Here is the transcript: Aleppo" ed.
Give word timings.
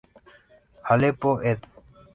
Aleppo" 0.95 1.39
ed. 1.41 1.59